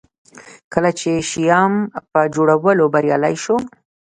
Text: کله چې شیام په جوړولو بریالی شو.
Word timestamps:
کله 0.73 0.89
چې 0.99 1.09
شیام 1.29 1.73
په 2.11 2.19
جوړولو 2.35 2.85
بریالی 2.93 3.35
شو. 3.43 3.55